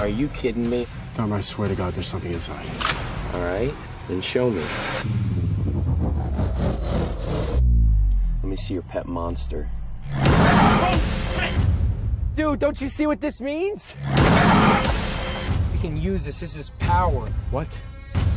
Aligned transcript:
Are 0.00 0.06
you 0.06 0.28
kidding 0.28 0.70
me? 0.70 0.86
Tom, 1.16 1.32
I 1.32 1.40
swear 1.40 1.68
to 1.68 1.74
God, 1.74 1.92
there's 1.92 2.06
something 2.06 2.32
inside. 2.32 2.64
All 3.34 3.40
right, 3.40 3.74
then 4.06 4.20
show 4.20 4.48
me. 4.48 4.62
Let 8.36 8.44
me 8.44 8.54
see 8.54 8.74
your 8.74 8.84
pet 8.84 9.06
monster. 9.08 9.68
Dude, 12.36 12.60
don't 12.60 12.80
you 12.80 12.88
see 12.88 13.08
what 13.08 13.20
this 13.20 13.40
means? 13.40 13.96
We 15.72 15.78
can 15.80 15.96
use 16.00 16.24
this. 16.24 16.38
This 16.38 16.56
is 16.56 16.70
power. 16.78 17.28
What? 17.50 17.80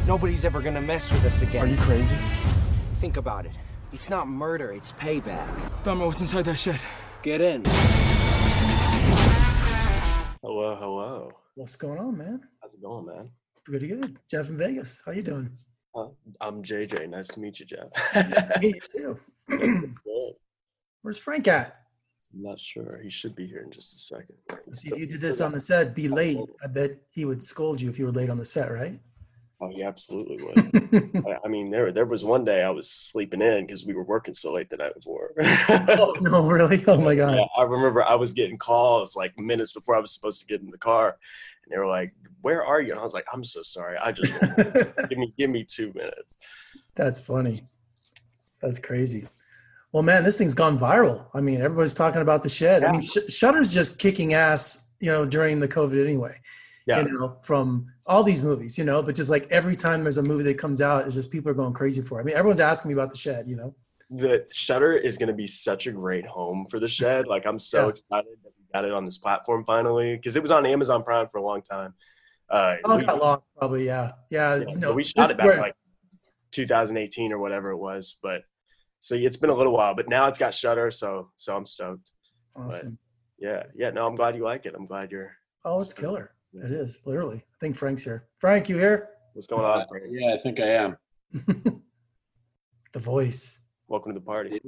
Nobody's 0.08 0.44
ever 0.46 0.62
gonna 0.62 0.82
mess 0.82 1.12
with 1.12 1.24
us 1.26 1.44
again. 1.44 1.64
Are 1.64 1.68
you 1.68 1.78
crazy? 1.78 2.16
Think 2.96 3.18
about 3.18 3.46
it. 3.46 3.52
It's 3.94 4.10
not 4.10 4.28
murder, 4.28 4.72
it's 4.72 4.94
payback. 4.94 5.48
Dommer, 5.84 6.08
what's 6.08 6.22
inside 6.22 6.46
that 6.46 6.58
shed? 6.58 6.80
Get 7.22 7.40
in. 7.40 7.64
What's 11.56 11.76
going 11.76 12.00
on, 12.00 12.18
man? 12.18 12.42
How's 12.62 12.74
it 12.74 12.82
going, 12.82 13.06
man? 13.06 13.30
Pretty 13.66 13.88
good. 13.88 14.18
Jeff 14.30 14.50
in 14.50 14.58
Vegas. 14.58 15.02
How 15.06 15.12
you 15.12 15.22
doing? 15.22 15.50
Uh, 15.94 16.08
I'm 16.40 16.64
JJ. 16.64 17.10
Nice 17.10 17.28
to 17.30 17.42
meet 17.42 17.60
you, 17.60 17.66
Jeff. 17.66 18.62
Me 18.62 18.74
too. 18.92 19.20
Where's 21.02 21.20
Frank 21.20 21.50
at? 21.50 21.78
I'm 22.34 22.42
not 22.44 22.58
sure. 22.58 23.02
He 23.04 23.10
should 23.10 23.36
be 23.36 23.46
here 23.46 23.64
in 23.66 23.72
just 23.72 23.94
a 23.94 23.98
second. 23.98 24.36
See, 24.72 24.90
if 24.92 24.98
you 24.98 25.06
did 25.06 25.20
this 25.20 25.42
on 25.42 25.52
the 25.52 25.60
set, 25.60 25.94
be 25.94 26.08
late. 26.08 26.40
I 26.64 26.68
bet 26.68 26.92
he 27.10 27.26
would 27.26 27.44
scold 27.44 27.82
you 27.82 27.90
if 27.90 28.00
you 28.00 28.06
were 28.06 28.12
late 28.14 28.30
on 28.30 28.38
the 28.38 28.46
set, 28.46 28.72
right? 28.72 28.98
Oh, 29.64 29.70
he 29.70 29.84
absolutely 29.84 30.44
would. 30.44 31.24
I, 31.28 31.38
I 31.46 31.48
mean, 31.48 31.70
there 31.70 31.92
there 31.92 32.06
was 32.06 32.26
one 32.26 32.44
day 32.44 32.64
I 32.64 32.72
was 32.72 32.90
sleeping 32.90 33.42
in 33.42 33.68
because 33.68 33.86
we 33.86 33.94
were 33.94 34.04
working 34.04 34.34
so 34.34 34.54
late 34.54 34.72
the 34.72 34.78
night 34.78 34.96
before. 34.96 35.34
oh 35.40 36.16
no, 36.20 36.48
really? 36.50 36.84
Oh 36.88 36.98
my 36.98 37.14
god. 37.14 37.38
Yeah, 37.38 37.46
I 37.56 37.64
remember 37.64 38.04
I 38.04 38.16
was 38.16 38.34
getting 38.34 38.58
calls 38.58 39.16
like 39.16 39.38
minutes 39.38 39.74
before 39.74 39.96
I 39.96 40.00
was 40.00 40.12
supposed 40.12 40.42
to 40.42 40.48
get 40.48 40.62
in 40.62 40.72
the 40.72 40.80
car, 40.80 41.16
and 41.64 41.72
they 41.72 41.78
were 41.78 41.88
like, 41.88 42.12
"Where 42.42 42.66
are 42.66 42.82
you?" 42.82 42.92
And 42.92 43.00
I 43.00 43.04
was 43.04 43.14
like, 43.14 43.26
"I'm 43.32 43.44
so 43.44 43.62
sorry. 43.62 43.98
I 43.98 44.12
just 44.12 44.34
give 45.10 45.20
me 45.20 45.32
give 45.38 45.52
me 45.52 45.64
two 45.64 45.94
minutes." 45.94 46.38
That's 46.96 47.20
funny. 47.20 47.68
That's 48.64 48.80
crazy. 48.80 49.28
Well, 49.92 50.04
man, 50.04 50.24
this 50.24 50.40
thing's 50.40 50.54
gone 50.56 50.80
viral. 50.80 51.28
I 51.36 51.42
mean, 51.42 51.62
everybody's 51.62 51.94
talking 51.94 52.22
about 52.22 52.42
the 52.42 52.50
shed. 52.50 52.84
I 52.84 52.94
mean, 52.94 53.02
Sh- 53.02 53.30
Shudder's 53.30 53.72
just 53.72 54.00
kicking 54.00 54.34
ass, 54.34 54.88
you 55.00 55.12
know, 55.12 55.26
during 55.26 55.60
the 55.60 55.68
COVID 55.68 56.04
anyway. 56.04 56.36
Yeah. 56.88 57.00
You 57.00 57.12
know, 57.12 57.38
from 57.44 57.88
all 58.08 58.24
these 58.24 58.42
movies, 58.42 58.78
you 58.78 58.84
know, 58.84 59.02
but 59.04 59.16
just 59.16 59.30
like 59.30 59.48
every 59.52 59.76
time 59.76 60.04
there's 60.04 60.18
a 60.18 60.24
movie 60.24 60.44
that 60.46 60.58
comes 60.58 60.82
out, 60.82 61.06
it's 61.06 61.14
just 61.16 61.30
people 61.32 61.52
are 61.52 61.54
going 61.54 61.74
crazy 61.74 62.02
for 62.02 62.18
it. 62.20 62.24
I 62.24 62.26
mean, 62.26 62.36
everyone's 62.36 62.60
asking 62.60 62.90
me 62.90 62.94
about 62.94 63.12
the 63.12 63.18
shed, 63.18 63.48
you 63.48 63.56
know. 63.56 63.76
the 64.10 64.46
Shudder 64.52 64.94
is 64.94 65.18
going 65.18 65.28
to 65.28 65.34
be 65.34 65.48
such 65.48 65.88
a 65.88 65.92
great 65.92 66.26
home 66.26 66.66
for 66.70 66.80
the 66.80 66.88
shed. 67.00 67.28
Like 67.28 67.46
I'm 67.46 67.60
so 67.60 67.84
Yeah. 67.84 67.90
excited 67.90 68.32
that 68.44 68.52
we 68.58 68.66
got 68.74 68.84
it 68.86 68.92
on 68.94 69.06
this 69.06 69.18
platform 69.20 69.64
finally 69.66 70.16
because 70.16 70.36
it 70.36 70.42
was 70.42 70.52
on 70.52 70.66
Amazon 70.66 71.04
Prime 71.04 71.28
for 71.32 71.38
a 71.38 71.44
long 71.44 71.62
time. 71.62 71.94
Uh, 72.50 72.76
Oh, 72.84 72.98
we, 72.98 73.04
got 73.04 73.20
lost 73.20 73.44
probably. 73.58 73.86
Yeah, 73.86 74.12
yeah. 74.30 74.56
yeah, 74.56 74.66
so 74.68 74.80
no, 74.80 74.94
we 74.94 75.06
shot 75.06 75.30
it 75.32 75.38
back 75.38 75.58
like 75.60 75.76
2018 76.52 77.32
or 77.32 77.38
whatever 77.38 77.70
it 77.72 77.78
was, 77.78 78.18
but 78.22 78.42
so 79.00 79.16
it's 79.16 79.38
been 79.38 79.50
a 79.50 79.56
little 79.56 79.74
while. 79.74 79.96
But 79.96 80.10
now 80.10 80.28
it's 80.28 80.38
got 80.38 80.54
Shudder, 80.54 80.92
so 80.92 81.30
so 81.38 81.56
I'm 81.56 81.66
stoked. 81.66 82.12
awesome. 82.56 82.98
Yeah, 83.40 83.64
yeah. 83.76 83.90
No, 83.92 84.06
I'm 84.06 84.16
glad 84.16 84.36
you 84.36 84.44
like 84.44 84.66
it. 84.66 84.74
I'm 84.76 84.86
glad 84.86 85.12
you're. 85.12 85.32
Oh, 85.64 85.80
it's 85.80 85.94
killer. 85.94 86.32
It 86.54 86.72
is 86.72 87.00
literally. 87.06 87.38
I 87.38 87.56
think 87.60 87.76
Frank's 87.78 88.04
here. 88.04 88.28
Frank, 88.40 88.68
you 88.68 88.78
here? 88.78 89.10
What's 89.34 89.48
going 89.48 89.64
on? 89.64 89.82
Uh, 89.82 89.86
Frank? 89.88 90.06
yeah, 90.10 90.34
I 90.34 90.38
think 90.38 90.60
I 90.60 90.68
am. 90.68 90.98
the 92.92 93.00
voice. 93.00 93.62
Welcome 93.88 94.14
to 94.14 94.20
the 94.20 94.26
party. 94.26 94.60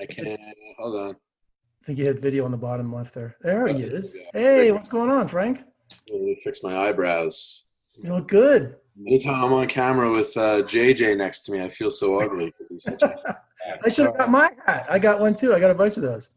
I 0.00 0.06
can't. 0.06 0.40
Hold 0.78 0.96
on. 0.96 1.10
I 1.14 1.84
think 1.86 1.98
you 1.98 2.06
had 2.06 2.20
video 2.20 2.44
on 2.44 2.50
the 2.50 2.56
bottom 2.56 2.92
left 2.92 3.12
there. 3.14 3.36
There 3.42 3.66
he 3.68 3.82
is. 3.82 4.16
yeah. 4.18 4.24
Hey, 4.32 4.72
what's 4.72 4.88
going 4.88 5.10
on, 5.10 5.28
Frank? 5.28 5.62
Let 6.10 6.20
me 6.22 6.40
fix 6.42 6.62
my 6.62 6.76
eyebrows. 6.88 7.64
You 7.96 8.14
look 8.14 8.28
good. 8.28 8.76
Anytime 9.06 9.44
I'm 9.44 9.52
on 9.52 9.68
camera 9.68 10.10
with 10.10 10.36
uh, 10.36 10.62
JJ 10.62 11.16
next 11.18 11.42
to 11.42 11.52
me, 11.52 11.60
I 11.60 11.68
feel 11.68 11.90
so 11.90 12.20
ugly. 12.20 12.52
he's 12.68 12.82
such 12.84 13.02
a- 13.02 13.38
I 13.84 13.88
should 13.90 14.06
have 14.06 14.16
got 14.18 14.30
my 14.30 14.50
hat. 14.66 14.86
I 14.88 14.98
got 14.98 15.20
one 15.20 15.34
too. 15.34 15.52
I 15.52 15.60
got 15.60 15.70
a 15.70 15.74
bunch 15.74 15.96
of 15.98 16.02
those. 16.02 16.30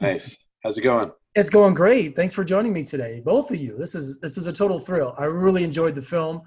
nice. 0.00 0.38
How's 0.62 0.78
it 0.78 0.82
going? 0.82 1.10
It's 1.34 1.48
going 1.48 1.72
great. 1.72 2.14
Thanks 2.14 2.34
for 2.34 2.44
joining 2.44 2.74
me 2.74 2.82
today, 2.82 3.20
both 3.24 3.50
of 3.50 3.56
you. 3.56 3.76
This 3.78 3.94
is 3.94 4.20
this 4.20 4.36
is 4.36 4.46
a 4.46 4.52
total 4.52 4.78
thrill. 4.78 5.14
I 5.16 5.24
really 5.24 5.64
enjoyed 5.64 5.94
the 5.94 6.02
film, 6.02 6.42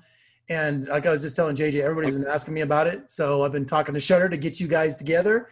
and 0.50 0.88
like 0.88 1.08
I 1.08 1.12
was 1.12 1.24
just 1.24 1.36
telling 1.36 1.56
JJ, 1.56 1.82
everybody's 1.82 2.16
been 2.16 2.28
asking 2.28 2.54
me 2.54 2.62
about 2.62 2.86
it. 2.86 3.10
So 3.10 3.44
I've 3.44 3.52
been 3.52 3.66
talking 3.66 3.96
to 3.96 4.00
Shudder 4.00 4.30
to 4.30 4.38
get 4.38 4.60
you 4.60 4.68
guys 4.68 4.96
together. 4.96 5.50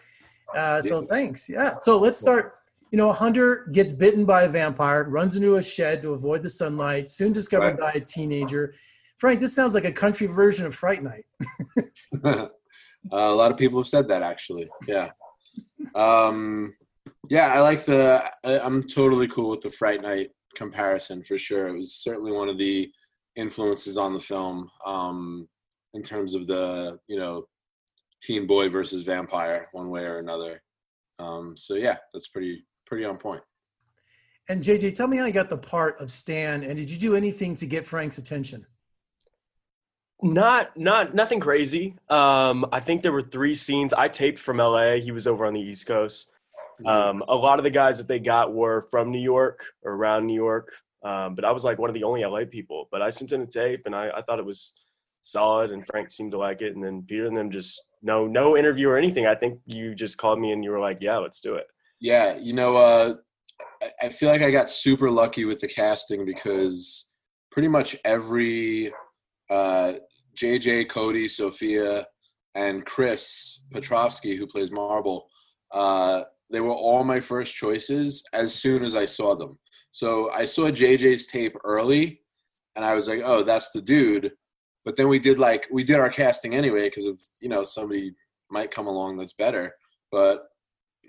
Uh, 0.56 0.82
so 0.82 1.02
thanks. 1.02 1.50
Yeah. 1.50 1.76
So 1.82 1.98
let's 1.98 2.20
start. 2.20 2.60
You 2.92 2.98
know, 2.98 3.10
a 3.10 3.14
hunter 3.14 3.68
gets 3.72 3.92
bitten 3.92 4.24
by 4.24 4.44
a 4.44 4.48
vampire, 4.48 5.06
runs 5.06 5.36
into 5.36 5.56
a 5.56 5.64
shed 5.64 6.04
to 6.04 6.14
avoid 6.14 6.44
the 6.44 6.50
sunlight. 6.50 7.10
Soon 7.10 7.32
discovered 7.32 7.80
by 7.80 7.94
a 7.94 8.00
teenager. 8.00 8.76
Frank, 9.18 9.40
this 9.40 9.56
sounds 9.56 9.74
like 9.74 9.86
a 9.86 9.92
country 9.92 10.28
version 10.28 10.68
of 10.68 10.76
Fright 10.76 11.02
Night. 11.02 11.26
uh, 12.24 12.48
a 13.12 13.32
lot 13.32 13.52
of 13.52 13.58
people 13.58 13.80
have 13.80 13.88
said 13.88 14.08
that 14.10 14.22
actually. 14.22 14.70
Yeah. 14.88 15.10
Um, 15.96 16.76
yeah, 17.29 17.53
I 17.53 17.59
like 17.59 17.85
the. 17.85 18.23
I, 18.44 18.59
I'm 18.59 18.84
totally 18.84 19.28
cool 19.28 19.50
with 19.50 19.61
the 19.61 19.69
Fright 19.69 20.01
Night 20.01 20.31
comparison 20.56 21.23
for 21.23 21.38
sure. 21.38 21.67
It 21.67 21.78
was 21.78 21.95
certainly 21.95 22.31
one 22.31 22.50
of 22.50 22.57
the 22.57 22.91
influences 23.35 23.97
on 23.97 24.13
the 24.13 24.19
film 24.19 24.69
um, 24.85 25.47
in 25.94 26.03
terms 26.03 26.34
of 26.34 26.47
the 26.47 27.00
you 27.07 27.17
know 27.17 27.45
teen 28.22 28.45
boy 28.45 28.69
versus 28.69 29.03
vampire, 29.03 29.67
one 29.72 29.89
way 29.89 30.03
or 30.03 30.19
another. 30.19 30.61
Um, 31.19 31.56
so 31.56 31.75
yeah, 31.75 31.97
that's 32.13 32.28
pretty 32.28 32.66
pretty 32.85 33.06
on 33.06 33.17
point. 33.17 33.41
And 34.50 34.61
JJ, 34.61 34.97
tell 34.97 35.07
me 35.07 35.17
how 35.17 35.25
you 35.25 35.31
got 35.31 35.50
the 35.50 35.57
part 35.57 36.00
of 36.01 36.11
Stan, 36.11 36.63
and 36.63 36.78
did 36.78 36.91
you 36.91 36.97
do 36.97 37.16
anything 37.16 37.55
to 37.55 37.66
get 37.66 37.85
Frank's 37.85 38.17
attention? 38.17 38.66
Not 40.22 40.75
not 40.78 41.16
nothing 41.16 41.40
crazy. 41.40 41.95
Um, 42.09 42.66
I 42.73 42.81
think 42.81 43.01
there 43.01 43.13
were 43.13 43.22
three 43.22 43.55
scenes 43.55 43.94
I 43.94 44.09
taped 44.09 44.40
from 44.40 44.57
LA. 44.57 44.95
He 44.95 45.11
was 45.11 45.28
over 45.28 45.45
on 45.45 45.53
the 45.53 45.61
East 45.61 45.88
Coast. 45.88 46.33
Um, 46.86 47.24
a 47.28 47.36
lot 47.36 47.60
of 47.60 47.64
the 47.64 47.70
guys 47.70 47.98
that 47.98 48.08
they 48.08 48.20
got 48.20 48.54
were 48.54 48.82
from 48.92 49.12
New 49.12 49.22
York 49.22 49.60
or 49.84 49.94
around 49.94 50.26
New 50.26 50.36
York. 50.36 50.72
Um, 51.06 51.36
but 51.36 51.44
I 51.46 51.52
was 51.52 51.64
like 51.64 51.80
one 51.80 51.90
of 51.90 51.94
the 51.94 52.04
only 52.04 52.24
LA 52.24 52.42
people. 52.50 52.88
But 52.92 53.02
I 53.02 53.10
sent 53.10 53.32
in 53.34 53.42
a 53.42 53.46
tape 53.48 53.82
and 53.86 53.96
I, 53.96 54.10
I 54.18 54.22
thought 54.22 54.40
it 54.40 54.46
was 54.46 54.74
solid 55.22 55.72
and 55.72 55.86
Frank 55.86 56.12
seemed 56.12 56.32
to 56.32 56.38
like 56.38 56.62
it. 56.62 56.76
And 56.76 56.84
then 56.84 57.04
Peter 57.08 57.28
and 57.28 57.36
them 57.38 57.52
just 57.52 57.82
no 58.02 58.28
no 58.28 58.58
interview 58.58 58.90
or 58.90 58.98
anything. 58.98 59.26
I 59.26 59.36
think 59.36 59.60
you 59.66 59.96
just 59.96 60.18
called 60.18 60.40
me 60.40 60.52
and 60.52 60.64
you 60.64 60.72
were 60.72 60.80
like, 60.80 60.98
Yeah, 61.02 61.18
let's 61.18 61.40
do 61.40 61.56
it. 61.56 61.66
Yeah, 62.00 62.38
you 62.38 62.54
know, 62.54 62.76
uh, 62.78 63.16
I- 63.82 63.92
I 64.04 64.10
feel 64.10 64.30
like 64.30 64.42
I 64.42 64.52
got 64.52 64.70
super 64.70 65.10
lucky 65.10 65.46
with 65.46 65.60
the 65.60 65.68
casting 65.68 66.26
because 66.26 67.10
pretty 67.52 67.68
much 67.68 67.96
every 68.04 68.92
uh, 69.50 69.94
JJ, 70.36 70.90
Cody, 70.90 71.28
Sophia, 71.28 72.08
and 72.56 72.86
Chris 72.86 73.62
Petrovski, 73.74 74.38
who 74.38 74.48
plays 74.48 74.72
Marble, 74.72 75.28
uh, 75.72 76.24
they 76.53 76.62
were 76.62 76.72
all 76.72 77.03
my 77.03 77.19
first 77.19 77.56
choices 77.56 78.24
as 78.31 78.53
soon 78.53 78.86
as 78.86 78.96
I 78.96 79.06
saw 79.06 79.36
them. 79.36 79.58
So 79.91 80.30
I 80.31 80.46
saw 80.46 80.69
JJ's 80.69 81.25
tape 81.25 81.56
early, 81.64 82.22
and 82.75 82.86
I 82.86 82.94
was 82.94 83.08
like, 83.08 83.22
"Oh, 83.25 83.44
that's 83.44 83.72
the 83.72 83.81
dude." 83.81 84.31
But 84.86 84.96
then 84.96 85.08
we 85.08 85.19
did 85.19 85.40
like 85.40 85.68
we 85.72 85.84
did 85.84 86.00
our 86.00 86.09
casting 86.09 86.56
anyway 86.56 86.86
because 86.86 87.08
of 87.08 87.19
you 87.41 87.50
know 87.50 87.64
somebody 87.64 88.14
might 88.52 88.72
come 88.72 88.88
along 88.88 89.18
that's 89.18 89.34
better. 89.34 89.74
But 90.12 90.44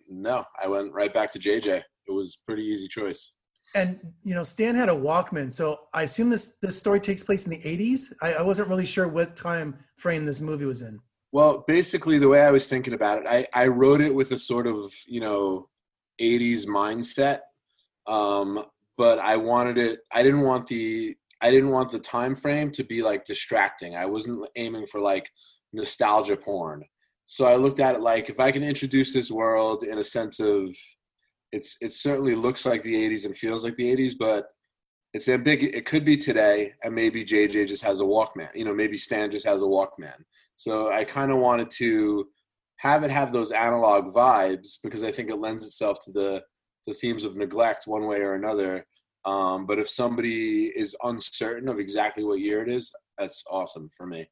no, 0.08 0.44
I 0.62 0.66
went 0.66 0.92
right 0.92 1.12
back 1.12 1.30
to 1.32 1.38
JJ. 1.38 1.82
It 2.06 2.12
was 2.12 2.38
pretty 2.46 2.62
easy 2.62 2.88
choice. 2.88 3.32
And 3.74 4.00
you 4.22 4.34
know, 4.34 4.42
Stan 4.42 4.74
had 4.74 4.88
a 4.88 4.94
Walkman, 4.94 5.52
so 5.52 5.78
I 5.92 6.02
assume 6.04 6.30
this 6.30 6.56
this 6.62 6.78
story 6.78 7.00
takes 7.00 7.22
place 7.22 7.44
in 7.44 7.50
the 7.50 7.58
'80s. 7.58 8.12
I, 8.22 8.34
I 8.34 8.42
wasn't 8.42 8.68
really 8.68 8.86
sure 8.86 9.08
what 9.08 9.36
time 9.36 9.76
frame 9.96 10.24
this 10.24 10.40
movie 10.40 10.64
was 10.64 10.80
in. 10.80 10.98
Well, 11.34 11.64
basically, 11.66 12.20
the 12.20 12.28
way 12.28 12.42
I 12.42 12.52
was 12.52 12.68
thinking 12.68 12.94
about 12.94 13.18
it, 13.18 13.26
I, 13.26 13.48
I 13.52 13.66
wrote 13.66 14.00
it 14.00 14.14
with 14.14 14.30
a 14.30 14.38
sort 14.38 14.68
of 14.68 14.94
you 15.04 15.18
know, 15.18 15.68
'80s 16.22 16.64
mindset, 16.64 17.40
um, 18.06 18.64
but 18.96 19.18
I 19.18 19.36
wanted 19.36 19.76
it. 19.76 19.98
I 20.12 20.22
didn't 20.22 20.42
want 20.42 20.68
the 20.68 21.16
I 21.40 21.50
didn't 21.50 21.70
want 21.70 21.90
the 21.90 21.98
time 21.98 22.36
frame 22.36 22.70
to 22.70 22.84
be 22.84 23.02
like 23.02 23.24
distracting. 23.24 23.96
I 23.96 24.06
wasn't 24.06 24.48
aiming 24.54 24.86
for 24.86 25.00
like 25.00 25.28
nostalgia 25.72 26.36
porn. 26.36 26.84
So 27.26 27.46
I 27.46 27.56
looked 27.56 27.80
at 27.80 27.96
it 27.96 28.00
like 28.00 28.30
if 28.30 28.38
I 28.38 28.52
can 28.52 28.62
introduce 28.62 29.12
this 29.12 29.32
world 29.32 29.82
in 29.82 29.98
a 29.98 30.04
sense 30.04 30.38
of 30.38 30.68
it's 31.50 31.76
it 31.80 31.92
certainly 31.92 32.36
looks 32.36 32.64
like 32.64 32.82
the 32.82 32.94
80s 32.94 33.24
and 33.24 33.36
feels 33.36 33.64
like 33.64 33.74
the 33.74 33.92
80s, 33.92 34.12
but 34.16 34.46
it's 35.14 35.28
ambiguous. 35.28 35.76
It 35.76 35.86
could 35.86 36.04
be 36.04 36.16
today, 36.16 36.74
and 36.82 36.92
maybe 36.92 37.24
JJ 37.24 37.68
just 37.68 37.84
has 37.84 38.00
a 38.00 38.04
Walkman. 38.04 38.48
You 38.54 38.64
know, 38.64 38.74
maybe 38.74 38.96
Stan 38.96 39.30
just 39.30 39.46
has 39.46 39.62
a 39.62 39.64
Walkman. 39.64 40.16
So 40.56 40.90
I 40.90 41.04
kind 41.04 41.30
of 41.30 41.38
wanted 41.38 41.70
to 41.72 42.26
have 42.78 43.04
it 43.04 43.10
have 43.12 43.32
those 43.32 43.52
analog 43.52 44.12
vibes 44.12 44.78
because 44.82 45.04
I 45.04 45.12
think 45.12 45.30
it 45.30 45.36
lends 45.36 45.64
itself 45.64 45.98
to 46.04 46.12
the 46.12 46.42
the 46.86 46.94
themes 46.94 47.24
of 47.24 47.36
neglect 47.36 47.86
one 47.86 48.06
way 48.06 48.18
or 48.18 48.34
another. 48.34 48.84
Um, 49.24 49.64
but 49.64 49.78
if 49.78 49.88
somebody 49.88 50.66
is 50.66 50.94
uncertain 51.02 51.68
of 51.68 51.78
exactly 51.78 52.24
what 52.24 52.40
year 52.40 52.62
it 52.62 52.68
is, 52.68 52.92
that's 53.16 53.42
awesome 53.48 53.88
for 53.96 54.06
me. 54.06 54.28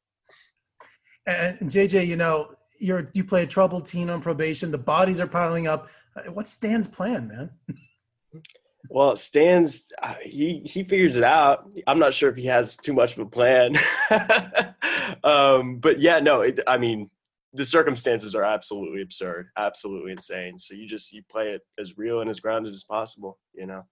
And 1.25 1.57
JJ, 1.61 2.05
you 2.05 2.17
know, 2.17 2.49
you're 2.77 3.09
you 3.13 3.23
play 3.23 3.43
a 3.43 3.47
troubled 3.47 3.85
teen 3.85 4.09
on 4.09 4.21
probation. 4.21 4.69
The 4.69 4.77
bodies 4.77 5.21
are 5.21 5.27
piling 5.27 5.67
up. 5.67 5.87
Uh, 6.15 6.29
What's 6.33 6.51
Stan's 6.51 6.89
plan, 6.89 7.29
man? 7.29 7.49
Well, 8.89 9.15
Stan's 9.15 9.89
uh, 10.01 10.15
he 10.23 10.61
he 10.65 10.83
figures 10.83 11.15
it 11.15 11.23
out. 11.23 11.69
I'm 11.87 11.99
not 11.99 12.13
sure 12.13 12.29
if 12.29 12.35
he 12.35 12.45
has 12.45 12.75
too 12.77 12.93
much 12.93 13.17
of 13.17 13.19
a 13.19 13.25
plan, 13.25 13.77
um, 15.23 15.77
but 15.79 15.99
yeah, 15.99 16.19
no. 16.19 16.41
It, 16.41 16.59
I 16.67 16.77
mean, 16.77 17.09
the 17.53 17.65
circumstances 17.65 18.35
are 18.35 18.43
absolutely 18.43 19.01
absurd, 19.01 19.49
absolutely 19.57 20.11
insane. 20.11 20.59
So 20.59 20.75
you 20.75 20.87
just 20.87 21.13
you 21.13 21.23
play 21.31 21.51
it 21.51 21.61
as 21.79 21.97
real 21.97 22.21
and 22.21 22.29
as 22.29 22.39
grounded 22.39 22.73
as 22.73 22.83
possible. 22.83 23.39
You 23.53 23.67
know. 23.67 23.83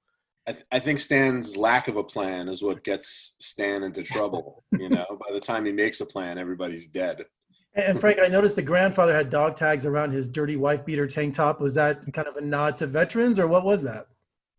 I, 0.47 0.53
th- 0.53 0.65
I 0.71 0.79
think 0.79 0.97
Stan's 0.97 1.55
lack 1.55 1.87
of 1.87 1.97
a 1.97 2.03
plan 2.03 2.49
is 2.49 2.63
what 2.63 2.83
gets 2.83 3.35
Stan 3.39 3.83
into 3.83 4.01
trouble. 4.01 4.63
you 4.71 4.89
know, 4.89 5.05
by 5.27 5.31
the 5.31 5.39
time 5.39 5.65
he 5.65 5.71
makes 5.71 6.01
a 6.01 6.05
plan, 6.05 6.39
everybody's 6.39 6.87
dead. 6.87 7.25
And 7.75 7.99
Frank, 7.99 8.19
I 8.21 8.27
noticed 8.27 8.55
the 8.55 8.61
grandfather 8.61 9.13
had 9.13 9.29
dog 9.29 9.55
tags 9.55 9.85
around 9.85 10.11
his 10.11 10.27
dirty 10.27 10.57
wife 10.57 10.83
beater 10.83 11.07
tank 11.07 11.35
top. 11.35 11.61
Was 11.61 11.75
that 11.75 12.03
kind 12.11 12.27
of 12.27 12.35
a 12.35 12.41
nod 12.41 12.75
to 12.77 12.87
veterans, 12.87 13.39
or 13.39 13.47
what 13.47 13.63
was 13.63 13.83
that? 13.83 14.07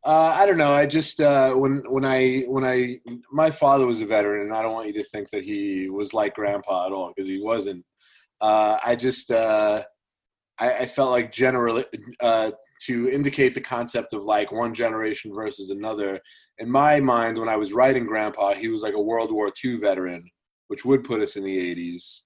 Uh, 0.04 0.34
I 0.36 0.46
don't 0.46 0.58
know. 0.58 0.72
I 0.72 0.86
just 0.86 1.20
uh, 1.20 1.52
when 1.52 1.82
when 1.88 2.04
I 2.04 2.40
when 2.48 2.64
I 2.64 2.98
my 3.30 3.50
father 3.50 3.86
was 3.86 4.00
a 4.00 4.06
veteran, 4.06 4.42
and 4.42 4.54
I 4.54 4.62
don't 4.62 4.72
want 4.72 4.88
you 4.88 4.94
to 4.94 5.04
think 5.04 5.30
that 5.30 5.44
he 5.44 5.88
was 5.88 6.12
like 6.12 6.34
Grandpa 6.34 6.86
at 6.86 6.92
all 6.92 7.12
because 7.14 7.28
he 7.28 7.40
wasn't. 7.40 7.84
Uh, 8.40 8.78
I 8.84 8.96
just 8.96 9.30
uh, 9.30 9.84
I, 10.58 10.72
I, 10.72 10.86
felt 10.86 11.12
like 11.12 11.30
generally 11.30 11.84
uh, 12.20 12.50
to 12.86 13.08
indicate 13.08 13.54
the 13.54 13.60
concept 13.60 14.12
of 14.12 14.24
like 14.24 14.50
one 14.50 14.74
generation 14.74 15.32
versus 15.32 15.70
another. 15.70 16.20
In 16.58 16.68
my 16.68 16.98
mind, 16.98 17.38
when 17.38 17.48
I 17.48 17.56
was 17.56 17.72
writing 17.72 18.04
Grandpa, 18.04 18.54
he 18.54 18.66
was 18.66 18.82
like 18.82 18.94
a 18.94 19.00
World 19.00 19.30
War 19.30 19.52
II 19.64 19.76
veteran, 19.76 20.28
which 20.66 20.84
would 20.84 21.04
put 21.04 21.20
us 21.20 21.36
in 21.36 21.44
the 21.44 21.74
80s. 21.74 22.22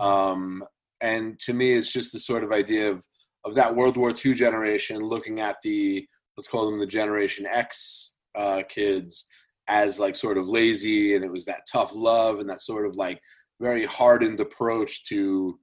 Um, 0.00 0.64
and 1.00 1.38
to 1.40 1.54
me, 1.54 1.72
it's 1.74 1.92
just 1.92 2.12
the 2.12 2.18
sort 2.18 2.42
of 2.42 2.50
idea 2.50 2.90
of 2.90 3.04
of 3.44 3.54
that 3.54 3.74
World 3.74 3.96
War 3.96 4.12
II 4.12 4.34
generation 4.34 4.98
looking 4.98 5.40
at 5.40 5.56
the 5.62 6.06
let's 6.40 6.48
call 6.48 6.64
them 6.64 6.80
the 6.80 6.86
Generation 6.86 7.44
X 7.44 8.12
uh, 8.34 8.62
kids 8.66 9.26
as 9.68 10.00
like 10.00 10.16
sort 10.16 10.38
of 10.38 10.48
lazy, 10.48 11.14
and 11.14 11.22
it 11.22 11.30
was 11.30 11.44
that 11.44 11.66
tough 11.70 11.94
love 11.94 12.38
and 12.38 12.48
that 12.48 12.62
sort 12.62 12.86
of 12.86 12.96
like 12.96 13.20
very 13.60 13.84
hardened 13.84 14.40
approach 14.40 15.04
to 15.04 15.58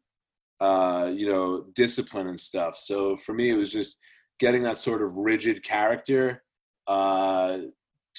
uh, 0.62 1.12
you 1.12 1.28
know 1.28 1.66
discipline 1.74 2.28
and 2.28 2.40
stuff. 2.40 2.78
So 2.78 3.18
for 3.18 3.34
me, 3.34 3.50
it 3.50 3.58
was 3.58 3.72
just 3.72 3.98
getting 4.40 4.62
that 4.64 4.78
sort 4.78 5.02
of 5.02 5.16
rigid 5.16 5.64
character 5.64 6.44
uh, 6.86 7.58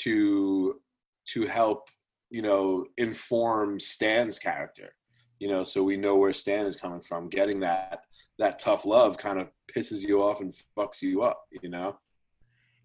to 0.01 0.81
to 1.27 1.47
help 1.47 1.91
you 2.29 2.43
know 2.43 2.87
inform 2.97 3.79
Stan's 3.79 4.41
character. 4.41 4.97
You 5.39 5.47
know, 5.47 5.63
so 5.63 5.85
we 5.85 5.97
know 5.97 6.17
where 6.17 6.33
Stan 6.33 6.67
is 6.67 6.75
coming 6.75 7.03
from. 7.03 7.29
Getting 7.29 7.61
that 7.61 8.01
that 8.41 8.59
tough 8.59 8.85
love 8.85 9.17
kind 9.17 9.39
of 9.39 9.47
pisses 9.73 10.03
you 10.03 10.21
off 10.25 10.41
and 10.41 10.53
fucks 10.77 11.03
you 11.03 11.23
up. 11.23 11.45
You 11.63 11.69
know. 11.69 12.01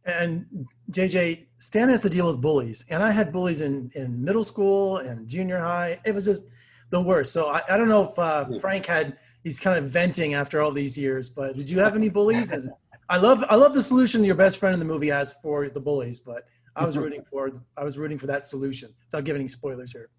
And 0.06 0.68
JJ, 0.92 1.46
Stan 1.58 1.90
has 1.90 2.02
to 2.02 2.10
deal 2.10 2.28
with 2.28 2.42
bullies, 2.42 2.86
and 2.90 3.02
I 3.02 3.12
had 3.12 3.32
bullies 3.32 3.62
in 3.62 3.92
in 3.96 4.24
middle 4.24 4.44
school 4.44 4.98
and 4.98 5.28
junior 5.28 5.60
high. 5.60 6.00
It 6.06 6.14
was 6.14 6.26
just 6.26 6.50
the 6.90 7.00
worst. 7.00 7.32
So 7.32 7.48
I, 7.48 7.62
I 7.70 7.78
don't 7.78 7.88
know 7.88 8.04
if 8.04 8.20
uh. 8.20 8.46
Frank 8.60 8.86
had 8.86 9.18
he's 9.44 9.60
kind 9.60 9.78
of 9.78 9.86
venting 9.86 10.34
after 10.34 10.62
all 10.62 10.72
these 10.72 10.98
years, 10.98 11.30
but 11.30 11.56
did 11.56 11.70
you 11.70 11.80
have 11.80 11.96
any 11.96 12.10
bullies? 12.20 12.52
And 12.52 12.72
I 13.10 13.18
love 13.18 13.44
I 13.50 13.56
love 13.56 13.74
the 13.74 13.82
solution 13.82 14.24
your 14.24 14.36
best 14.36 14.58
friend 14.58 14.74
in 14.74 14.80
the 14.80 14.86
movie 14.86 15.10
has 15.10 15.34
for 15.42 15.70
the 15.70 15.80
bullies, 15.80 16.20
but 16.20 16.46
I 16.76 16.86
was 16.86 16.98
rooting 16.98 17.24
for 17.24 17.62
I 17.78 17.84
was 17.84 17.98
rooting 17.98 18.18
for 18.18 18.28
that 18.28 18.44
solution 18.44 18.94
without 19.06 19.24
giving 19.26 19.42
any 19.42 19.48
spoilers 19.48 19.92
here. 19.92 20.10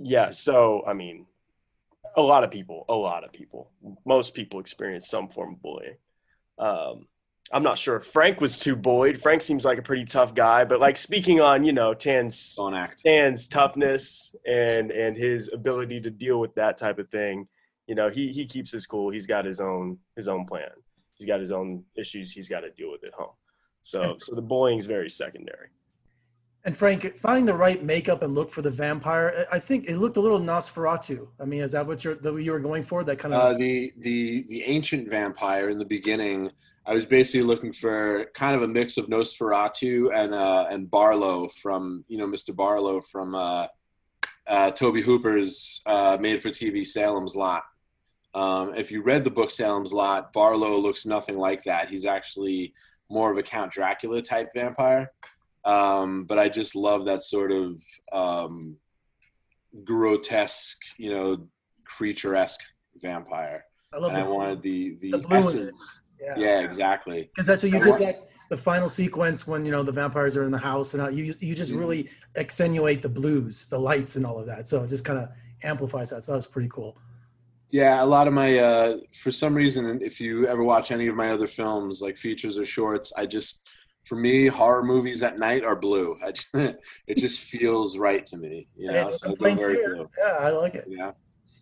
Yeah. 0.00 0.30
So 0.30 0.84
I 0.86 0.92
mean, 0.92 1.26
a 2.16 2.22
lot 2.22 2.44
of 2.44 2.50
people, 2.50 2.84
a 2.88 2.94
lot 2.94 3.24
of 3.24 3.32
people, 3.32 3.70
most 4.06 4.34
people 4.34 4.60
experience 4.60 5.08
some 5.08 5.28
form 5.28 5.54
of 5.54 5.62
bullying. 5.62 5.96
Um, 6.58 7.06
I'm 7.52 7.62
not 7.62 7.78
sure 7.78 7.96
if 7.96 8.04
Frank 8.04 8.40
was 8.40 8.58
too 8.58 8.76
bullied. 8.76 9.22
Frank 9.22 9.42
seems 9.42 9.64
like 9.64 9.78
a 9.78 9.82
pretty 9.82 10.04
tough 10.04 10.34
guy, 10.34 10.64
but 10.64 10.80
like 10.80 10.96
speaking 10.96 11.40
on, 11.40 11.64
you 11.64 11.72
know, 11.72 11.94
Stan's 11.98 12.54
Don't 12.54 12.74
act. 12.74 13.00
Stan's 13.00 13.48
toughness 13.48 14.34
and 14.46 14.90
and 14.90 15.16
his 15.16 15.50
ability 15.52 16.00
to 16.02 16.10
deal 16.10 16.40
with 16.40 16.54
that 16.56 16.76
type 16.76 16.98
of 16.98 17.08
thing, 17.08 17.48
you 17.86 17.94
know, 17.94 18.10
he 18.10 18.30
he 18.32 18.46
keeps 18.46 18.70
his 18.70 18.86
cool. 18.86 19.10
He's 19.10 19.26
got 19.26 19.44
his 19.44 19.60
own 19.60 19.98
his 20.16 20.28
own 20.28 20.46
plan. 20.46 20.70
He's 21.14 21.26
got 21.26 21.40
his 21.40 21.52
own 21.52 21.84
issues 21.96 22.32
he's 22.32 22.48
got 22.48 22.60
to 22.60 22.70
deal 22.70 22.90
with 22.90 23.02
at 23.04 23.14
home. 23.14 23.34
So 23.82 24.16
so 24.18 24.34
the 24.34 24.42
bullying 24.42 24.78
is 24.78 24.86
very 24.86 25.08
secondary. 25.08 25.68
And 26.64 26.76
Frank, 26.76 27.16
finding 27.18 27.46
the 27.46 27.54
right 27.54 27.82
makeup 27.82 28.22
and 28.22 28.34
look 28.34 28.50
for 28.50 28.62
the 28.62 28.70
vampire, 28.70 29.46
I 29.50 29.58
think 29.58 29.88
it 29.88 29.96
looked 29.96 30.16
a 30.16 30.20
little 30.20 30.40
Nosferatu. 30.40 31.28
I 31.40 31.44
mean, 31.44 31.62
is 31.62 31.72
that 31.72 31.86
what 31.86 32.04
you're 32.04 32.16
that 32.16 32.34
you 32.42 32.52
were 32.52 32.60
going 32.60 32.82
for? 32.82 33.04
That 33.04 33.18
kind 33.18 33.32
of 33.32 33.40
uh, 33.40 33.56
the 33.56 33.92
the 33.98 34.44
the 34.48 34.62
ancient 34.64 35.08
vampire 35.08 35.70
in 35.70 35.78
the 35.78 35.84
beginning. 35.84 36.50
I 36.88 36.94
was 36.94 37.04
basically 37.04 37.42
looking 37.42 37.74
for 37.74 38.24
kind 38.34 38.56
of 38.56 38.62
a 38.62 38.68
mix 38.68 38.96
of 38.96 39.08
Nosferatu 39.08 40.10
and 40.14 40.32
uh, 40.32 40.66
and 40.70 40.90
Barlow 40.90 41.48
from 41.48 42.04
you 42.08 42.16
know 42.16 42.26
Mr. 42.26 42.56
Barlow 42.56 43.02
from 43.02 43.34
uh, 43.34 43.66
uh, 44.46 44.70
Tobe 44.70 45.00
Hooper's 45.00 45.82
uh, 45.84 46.16
made-for-TV 46.18 46.86
Salem's 46.86 47.36
Lot. 47.36 47.64
Um, 48.32 48.74
if 48.74 48.90
you 48.90 49.02
read 49.02 49.24
the 49.24 49.30
book 49.30 49.50
Salem's 49.50 49.92
Lot, 49.92 50.32
Barlow 50.32 50.78
looks 50.78 51.04
nothing 51.04 51.36
like 51.36 51.62
that. 51.64 51.90
He's 51.90 52.06
actually 52.06 52.72
more 53.10 53.30
of 53.30 53.36
a 53.36 53.42
Count 53.42 53.70
Dracula 53.70 54.22
type 54.22 54.48
vampire. 54.54 55.12
Um, 55.66 56.24
but 56.24 56.38
I 56.38 56.48
just 56.48 56.74
love 56.74 57.04
that 57.04 57.20
sort 57.20 57.52
of 57.52 57.82
um, 58.12 58.76
grotesque, 59.84 60.80
you 60.96 61.10
know, 61.10 61.48
creature-esque 61.84 62.62
vampire. 63.02 63.64
I 63.92 63.98
love. 63.98 64.12
And 64.12 64.20
I 64.20 64.26
wanted 64.26 64.62
the 64.62 64.96
the, 65.00 65.10
the 65.10 65.34
essence. 65.34 66.00
Yeah. 66.20 66.34
yeah, 66.36 66.60
exactly. 66.60 67.30
Because 67.32 67.46
that's 67.46 67.62
what 67.62 67.72
you 67.72 67.78
just 67.78 67.98
get 67.98 68.24
the 68.50 68.56
final 68.56 68.88
sequence 68.88 69.46
when 69.46 69.64
you 69.64 69.70
know 69.70 69.82
the 69.82 69.92
vampires 69.92 70.36
are 70.36 70.44
in 70.44 70.50
the 70.50 70.58
house, 70.58 70.94
and 70.94 71.16
you 71.16 71.34
you 71.38 71.54
just 71.54 71.70
mm-hmm. 71.70 71.80
really 71.80 72.08
accentuate 72.36 73.02
the 73.02 73.08
blues, 73.08 73.66
the 73.66 73.78
lights, 73.78 74.16
and 74.16 74.26
all 74.26 74.38
of 74.38 74.46
that. 74.46 74.68
So 74.68 74.82
it 74.82 74.88
just 74.88 75.04
kind 75.04 75.18
of 75.18 75.28
amplifies 75.62 76.10
that. 76.10 76.24
So 76.24 76.32
that's 76.32 76.46
pretty 76.46 76.68
cool. 76.68 76.96
Yeah, 77.70 78.02
a 78.02 78.06
lot 78.06 78.26
of 78.26 78.32
my 78.32 78.58
uh, 78.58 78.96
for 79.22 79.30
some 79.30 79.54
reason, 79.54 80.00
if 80.02 80.20
you 80.20 80.46
ever 80.46 80.64
watch 80.64 80.90
any 80.90 81.06
of 81.06 81.16
my 81.16 81.30
other 81.30 81.46
films, 81.46 82.00
like 82.00 82.16
features 82.16 82.58
or 82.58 82.64
shorts, 82.64 83.12
I 83.16 83.26
just 83.26 83.68
for 84.08 84.16
me, 84.16 84.46
horror 84.46 84.82
movies 84.82 85.22
at 85.22 85.38
night 85.38 85.64
are 85.64 85.76
blue. 85.76 86.18
Just, 86.32 86.54
it 87.06 87.18
just 87.18 87.40
feels 87.40 87.98
right 87.98 88.24
to 88.26 88.38
me. 88.38 88.66
You 88.74 88.90
know, 88.90 89.10
so 89.10 89.34
yeah, 89.38 90.36
I 90.40 90.48
like 90.48 90.74
it. 90.74 90.86
Yeah. 90.88 91.12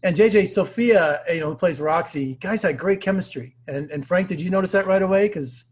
And 0.07 0.15
JJ 0.15 0.47
Sophia, 0.47 1.21
you 1.29 1.41
know, 1.41 1.49
who 1.51 1.57
plays 1.57 1.81
Roxy, 1.81 2.37
guys 2.37 2.63
had 2.63 2.79
great 2.79 3.01
chemistry. 3.01 3.57
And 3.67 3.91
and 3.91 4.07
Frank, 4.07 4.29
did 4.29 4.41
you 4.41 4.51
notice 4.51 4.71
that 4.71 4.87
right 4.87 5.03
away? 5.03 5.27
Because 5.27 5.67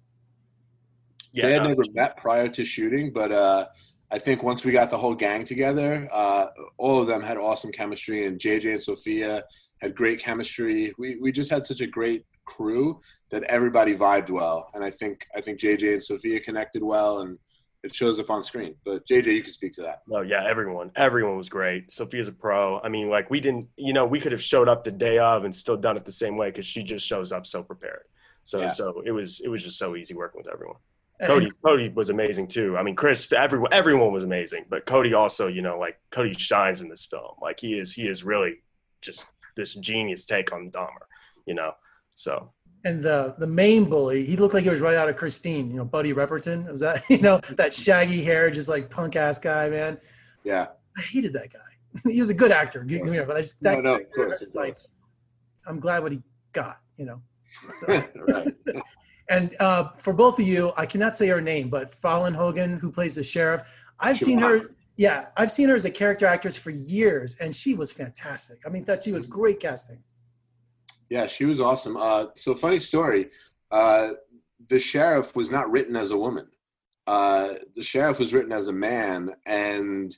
yeah, 1.32 1.47
they 1.47 1.52
had 1.52 1.62
never 1.62 1.85
met 1.92 2.16
prior 2.16 2.49
to 2.49 2.64
shooting, 2.64 3.12
but 3.12 3.30
uh, 3.30 3.66
I 4.11 4.18
think 4.18 4.42
once 4.42 4.64
we 4.64 4.73
got 4.73 4.90
the 4.90 4.99
whole 4.99 5.14
gang 5.14 5.44
together, 5.44 6.09
uh, 6.12 6.47
all 6.78 7.00
of 7.00 7.06
them 7.06 7.23
had 7.23 7.37
awesome 7.37 7.70
chemistry, 7.70 8.26
and 8.26 8.40
JJ 8.40 8.73
and 8.73 8.82
Sophia 8.82 9.44
had 9.80 9.94
great 9.94 10.18
chemistry. 10.18 10.92
We 10.99 11.14
we 11.14 11.30
just 11.30 11.50
had 11.52 11.64
such 11.64 11.80
a 11.80 11.87
great 11.87 12.26
crew 12.44 12.99
that 13.30 13.44
everybody 13.44 13.94
vibed 13.94 14.30
well, 14.30 14.68
and 14.75 14.82
I 14.82 14.90
think 14.90 15.28
I 15.37 15.42
think 15.42 15.61
JJ 15.61 15.92
and 15.92 16.02
Sophia 16.02 16.40
connected 16.40 16.82
well, 16.82 17.20
and 17.20 17.38
it 17.85 17.95
shows 17.95 18.19
up 18.19 18.31
on 18.31 18.43
screen. 18.43 18.75
But 18.85 19.07
JJ, 19.07 19.26
you 19.26 19.43
can 19.43 19.53
speak 19.53 19.73
to 19.75 19.83
that. 19.83 20.03
Oh 20.11 20.23
yeah, 20.23 20.45
everyone, 20.49 20.91
everyone 20.97 21.37
was 21.37 21.49
great. 21.49 21.93
Sophia's 21.93 22.29
a 22.29 22.33
pro. 22.33 22.81
I 22.81 22.88
mean, 22.88 23.11
like 23.11 23.31
we 23.31 23.41
didn't, 23.41 23.69
you 23.76 23.93
know, 23.93 24.07
we 24.07 24.21
could 24.21 24.33
have 24.33 24.43
showed 24.43 24.69
up 24.69 24.85
the 24.85 24.91
day 24.91 25.19
of 25.19 25.45
and 25.45 25.55
still 25.55 25.76
done 25.76 25.97
it 25.97 26.05
the 26.05 26.12
same 26.12 26.37
way 26.37 26.49
because 26.49 26.67
she 26.67 26.83
just 26.83 27.07
shows 27.07 27.31
up 27.31 27.47
so 27.47 27.62
prepared. 27.62 28.05
So 28.43 28.62
yeah. 28.62 28.69
so 28.71 29.03
it 29.05 29.12
was 29.12 29.41
it 29.41 29.49
was 29.49 29.62
just 29.62 29.79
so 29.79 29.97
easy 29.97 30.14
working 30.14 30.43
with 30.43 30.53
everyone. 30.53 30.76
Cody 31.23 31.50
Cody 31.64 31.91
was 31.91 32.11
amazing 32.11 32.49
too. 32.49 32.76
I 32.76 32.83
mean, 32.83 32.97
Chris, 32.97 33.33
everyone 33.33 33.73
everyone 33.73 34.12
was 34.12 34.25
amazing, 34.25 34.64
but 34.69 34.87
Cody 34.87 35.14
also, 35.14 35.47
you 35.47 35.62
know, 35.62 35.79
like 35.79 36.00
Cody 36.11 36.35
shines 36.35 36.81
in 36.81 36.88
this 36.88 37.05
film. 37.05 37.35
Like 37.41 37.61
he 37.61 37.79
is 37.79 37.93
he 37.93 38.09
is 38.09 38.25
really 38.25 38.62
just 39.03 39.26
this 39.57 39.75
genius 39.75 40.25
take 40.25 40.53
on 40.53 40.71
Dommer, 40.71 41.07
you 41.47 41.55
know. 41.55 41.73
So 42.14 42.53
and 42.85 43.03
the 43.03 43.35
the 43.38 43.47
main 43.47 43.85
bully, 43.85 44.25
he 44.25 44.37
looked 44.37 44.55
like 44.55 44.64
he 44.64 44.71
was 44.71 44.81
right 44.81 44.97
out 44.97 45.09
of 45.09 45.17
Christine. 45.17 45.71
You 45.71 45.79
know, 45.79 45.85
Buddy 45.85 46.12
Repperton. 46.12 46.71
Was 46.71 46.81
that 46.81 47.03
you 47.11 47.19
know 47.19 47.38
that 47.57 47.73
shaggy 47.73 48.23
hair, 48.23 48.50
just 48.50 48.69
like 48.69 48.91
punk 48.91 49.17
ass 49.17 49.38
guy, 49.38 49.69
man? 49.71 49.99
Yeah, 50.45 50.69
I 50.97 51.03
hated 51.03 51.33
that 51.33 51.53
guy. 51.53 51.61
he 52.11 52.21
was 52.21 52.31
a 52.31 52.35
good 52.35 52.53
actor, 52.53 52.85
but 52.87 53.37
I 53.37 53.41
just 53.41 53.62
that 53.62 53.83
no, 53.83 53.83
no, 53.83 53.95
of 53.97 54.12
course, 54.14 54.38
just 54.38 54.55
like 54.55 54.76
I'm 55.67 55.81
glad 55.81 56.03
what 56.03 56.12
he 56.12 56.23
got. 56.53 56.81
You 56.97 57.07
know. 57.07 57.23
So. 57.71 57.87
right. 58.29 58.53
and 59.31 59.57
uh, 59.61 59.91
for 59.99 60.12
both 60.12 60.38
of 60.38 60.47
you, 60.47 60.73
I 60.76 60.87
cannot 60.87 61.17
say 61.17 61.29
her 61.29 61.41
name, 61.41 61.69
but 61.69 61.91
Fallon 61.91 62.35
Hogan, 62.35 62.79
who 62.79 62.91
plays 62.91 63.14
the 63.14 63.23
sheriff, 63.23 63.62
I've 63.99 64.19
seen 64.19 64.38
her. 64.38 64.71
Yeah, 64.97 65.26
I've 65.37 65.50
seen 65.50 65.69
her 65.71 65.75
as 65.75 65.87
a 65.87 65.91
character 65.91 66.25
actress 66.26 66.57
for 66.57 66.71
years, 66.71 67.37
and 67.41 67.55
she 67.55 67.75
was 67.75 67.93
fantastic. 67.93 68.61
I 68.64 68.69
mean, 68.69 68.85
that 68.85 69.03
she 69.03 69.11
was 69.11 69.26
great 69.26 69.59
casting. 69.59 69.99
Yeah, 71.14 71.28
she 71.28 71.44
was 71.44 71.61
awesome. 71.61 71.97
Uh, 71.97 72.25
so 72.35 72.56
funny 72.56 72.80
story. 72.80 73.30
Uh, 73.71 74.14
the 74.68 74.80
sheriff 74.80 75.37
was 75.37 75.49
not 75.49 75.71
written 75.71 75.94
as 75.94 76.11
a 76.11 76.16
woman. 76.16 76.49
Uh, 77.06 77.50
the 77.76 77.85
sheriff 77.85 78.18
was 78.18 78.35
written 78.35 78.50
as 78.50 78.66
a 78.66 78.73
man, 78.73 79.30
and 79.47 80.16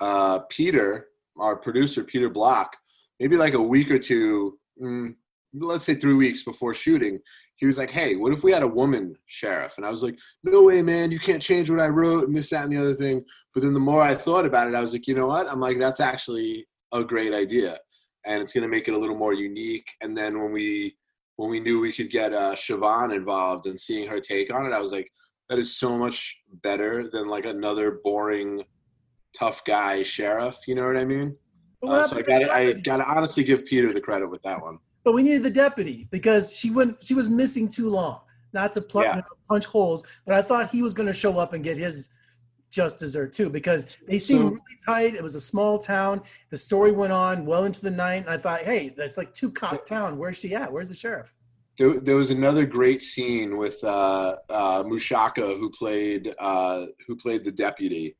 uh, 0.00 0.40
Peter, 0.50 1.06
our 1.38 1.56
producer, 1.56 2.04
Peter 2.04 2.28
Block, 2.28 2.76
maybe 3.18 3.38
like 3.38 3.54
a 3.54 3.62
week 3.74 3.90
or 3.90 3.98
two, 3.98 4.58
mm, 4.78 5.14
let's 5.54 5.84
say 5.84 5.94
three 5.94 6.12
weeks 6.12 6.42
before 6.42 6.74
shooting, 6.74 7.20
he 7.56 7.64
was 7.64 7.78
like, 7.78 7.90
"Hey, 7.90 8.14
what 8.14 8.34
if 8.34 8.44
we 8.44 8.52
had 8.52 8.62
a 8.62 8.76
woman 8.82 9.16
sheriff?" 9.24 9.78
And 9.78 9.86
I 9.86 9.90
was 9.90 10.02
like, 10.02 10.18
"No 10.42 10.64
way, 10.64 10.82
man! 10.82 11.10
You 11.10 11.20
can't 11.20 11.42
change 11.42 11.70
what 11.70 11.80
I 11.80 11.88
wrote 11.88 12.26
and 12.26 12.36
this, 12.36 12.50
that, 12.50 12.64
and 12.64 12.72
the 12.72 12.82
other 12.82 12.94
thing." 12.94 13.24
But 13.54 13.62
then 13.62 13.72
the 13.72 13.80
more 13.80 14.02
I 14.02 14.14
thought 14.14 14.44
about 14.44 14.68
it, 14.68 14.74
I 14.74 14.82
was 14.82 14.92
like, 14.92 15.06
"You 15.06 15.14
know 15.14 15.28
what? 15.28 15.48
I'm 15.50 15.60
like, 15.60 15.78
that's 15.78 16.00
actually 16.00 16.66
a 16.92 17.02
great 17.02 17.32
idea, 17.32 17.78
and 18.26 18.42
it's 18.42 18.52
going 18.52 18.62
to 18.62 18.68
make 18.68 18.88
it 18.88 18.94
a 18.94 18.98
little 18.98 19.16
more 19.16 19.32
unique." 19.32 19.88
And 20.00 20.16
then 20.16 20.40
when 20.40 20.52
we 20.52 20.96
when 21.36 21.50
we 21.50 21.60
knew 21.60 21.80
we 21.80 21.92
could 21.92 22.10
get 22.10 22.32
uh, 22.32 22.54
Siobhan 22.54 23.14
involved 23.14 23.66
and 23.66 23.78
seeing 23.78 24.06
her 24.08 24.20
take 24.20 24.52
on 24.52 24.66
it, 24.66 24.72
I 24.72 24.78
was 24.78 24.92
like, 24.92 25.10
"That 25.48 25.58
is 25.58 25.76
so 25.76 25.96
much 25.96 26.42
better 26.62 27.08
than 27.08 27.28
like 27.28 27.46
another 27.46 28.00
boring, 28.04 28.64
tough 29.36 29.64
guy 29.64 30.02
sheriff." 30.02 30.56
You 30.66 30.76
know 30.76 30.86
what 30.86 30.96
I 30.96 31.04
mean? 31.04 31.36
Uh, 31.86 32.06
so 32.06 32.16
I 32.16 32.22
got 32.22 32.44
I 32.50 32.72
got 32.72 32.98
to 32.98 33.04
honestly 33.04 33.44
give 33.44 33.64
Peter 33.64 33.92
the 33.92 34.00
credit 34.00 34.28
with 34.28 34.42
that 34.42 34.60
one. 34.60 34.78
But 35.04 35.12
we 35.12 35.22
needed 35.22 35.42
the 35.42 35.50
deputy 35.50 36.08
because 36.10 36.56
she 36.56 36.70
went. 36.70 37.04
She 37.04 37.14
was 37.14 37.28
missing 37.28 37.68
too 37.68 37.88
long. 37.88 38.20
Not 38.54 38.72
to 38.74 38.80
pl- 38.80 39.02
Yeah. 39.02 39.20
punch 39.48 39.66
holes, 39.66 40.04
but 40.24 40.34
I 40.34 40.40
thought 40.40 40.70
he 40.70 40.80
was 40.80 40.94
going 40.94 41.08
to 41.08 41.12
show 41.12 41.38
up 41.38 41.52
and 41.54 41.64
get 41.64 41.76
his 41.76 42.08
just 42.74 42.98
dessert 42.98 43.32
too 43.32 43.48
because 43.48 43.96
they 44.08 44.18
seemed 44.18 44.40
So- 44.40 44.48
really 44.48 44.78
tight. 44.84 45.14
It 45.14 45.22
was 45.22 45.36
a 45.36 45.40
small 45.40 45.78
town. 45.78 46.22
The 46.50 46.56
story 46.56 46.90
went 46.90 47.12
on 47.12 47.46
well 47.46 47.64
into 47.64 47.80
the 47.80 47.90
night, 47.90 48.22
and 48.24 48.30
I 48.30 48.36
thought, 48.36 48.62
hey, 48.62 48.92
that's 48.96 49.16
like 49.16 49.32
two 49.32 49.50
cop 49.52 49.86
town. 49.86 50.18
Where's 50.18 50.36
she 50.36 50.54
at? 50.56 50.72
Where's 50.72 50.88
the 50.88 50.94
sheriff? 50.94 51.32
There, 51.78 52.00
there 52.00 52.16
was 52.16 52.30
another 52.30 52.66
great 52.66 53.00
scene 53.00 53.58
with 53.58 53.82
uh, 53.84 54.36
uh, 54.50 54.82
Mushaka, 54.82 55.56
who 55.58 55.70
played 55.70 56.34
uh, 56.38 56.86
who 57.06 57.14
played 57.16 57.44
the 57.44 57.52
deputy, 57.52 58.16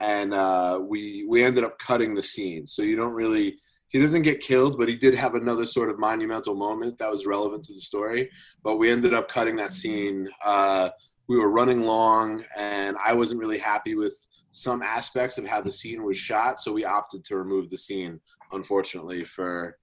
and 0.00 0.32
uh, 0.32 0.80
we 0.82 1.26
we 1.28 1.44
ended 1.44 1.64
up 1.64 1.78
cutting 1.78 2.14
the 2.14 2.22
scene. 2.22 2.66
So 2.66 2.82
you 2.82 2.96
don't 2.96 3.14
really 3.14 3.58
he 3.88 3.98
doesn't 3.98 4.22
get 4.22 4.40
killed, 4.40 4.78
but 4.78 4.88
he 4.88 4.96
did 4.96 5.14
have 5.14 5.34
another 5.34 5.66
sort 5.66 5.90
of 5.90 5.98
monumental 5.98 6.54
moment 6.54 6.96
that 6.98 7.10
was 7.10 7.26
relevant 7.26 7.64
to 7.64 7.74
the 7.74 7.80
story. 7.80 8.30
But 8.62 8.76
we 8.76 8.90
ended 8.90 9.12
up 9.12 9.28
cutting 9.28 9.56
that 9.56 9.72
scene. 9.72 10.28
Uh, 10.44 10.90
we 11.30 11.36
were 11.38 11.48
running 11.48 11.82
long, 11.82 12.42
and 12.56 12.96
I 13.04 13.12
wasn't 13.14 13.38
really 13.38 13.56
happy 13.58 13.94
with 13.94 14.14
some 14.50 14.82
aspects 14.82 15.38
of 15.38 15.46
how 15.46 15.60
the 15.60 15.70
scene 15.70 16.02
was 16.02 16.16
shot, 16.16 16.58
so 16.58 16.72
we 16.72 16.84
opted 16.84 17.22
to 17.26 17.36
remove 17.36 17.70
the 17.70 17.78
scene. 17.78 18.18
Unfortunately, 18.50 19.22
for 19.22 19.78